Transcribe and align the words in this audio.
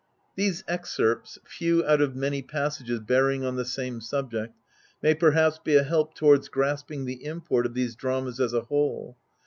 These 0.35 0.63
excerpts, 0.67 1.37
few 1.45 1.85
out 1.85 2.01
of 2.01 2.15
many 2.15 2.41
passages 2.41 2.99
bearing 2.99 3.45
on 3.45 3.55
the 3.55 3.63
same 3.63 4.01
subject, 4.01 4.55
may 5.03 5.13
perhaps 5.13 5.59
be 5.59 5.75
a 5.75 5.83
help 5.83 6.15
towards 6.15 6.49
grasping 6.49 7.05
the 7.05 7.23
import 7.23 7.67
of 7.67 7.75
these 7.75 7.95
dramas 7.95 8.39
as 8.39 8.53
a 8.55 8.61
whole. 8.61 9.15